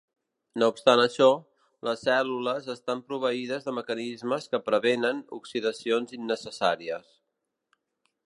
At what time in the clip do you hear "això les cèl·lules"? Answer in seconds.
1.01-2.69